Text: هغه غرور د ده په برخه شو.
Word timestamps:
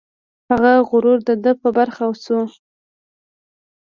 هغه 0.49 0.71
غرور 0.89 1.17
د 1.29 1.31
ده 1.43 1.51
په 1.61 1.69
برخه 1.77 2.05
شو. 2.23 2.39